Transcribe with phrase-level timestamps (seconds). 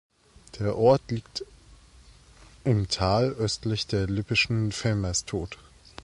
[0.57, 1.45] Der Ort liegt
[2.63, 5.59] im Tal östlich der Lippischen Velmerstot.